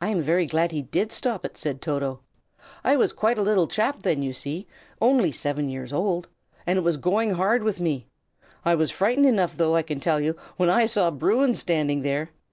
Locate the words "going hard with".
6.96-7.80